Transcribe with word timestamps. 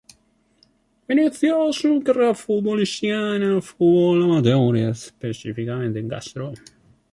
Inició 1.09 1.71
su 1.71 2.01
carrera 2.03 2.33
futbolística 2.33 3.35
en 3.35 3.43
el 3.43 3.61
fútbol 3.61 4.23
amateur, 4.23 4.75
específicamente 4.77 5.99
en 5.99 6.09
Castro. 6.09 6.53